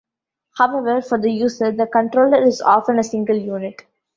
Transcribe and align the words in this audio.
However, 0.57 0.99
for 1.03 1.19
the 1.21 1.29
user, 1.29 1.71
the 1.71 1.85
controller 1.85 2.43
is 2.43 2.59
often 2.59 2.97
a 2.97 3.03
single 3.03 3.37
unit. 3.37 3.83